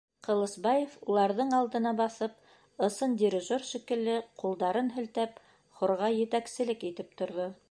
Ҡылысбаев, 0.25 0.95
уларҙың 1.11 1.51
алдына 1.57 1.91
баҫып, 1.99 2.33
ысын 2.89 3.13
дирижер 3.23 3.69
шикелле, 3.73 4.19
ҡулдарын 4.45 4.93
һелтәп, 4.99 5.41
хорға 5.83 6.15
етәкселек 6.19 6.93
итеп 6.93 7.19
торҙо. 7.23 7.53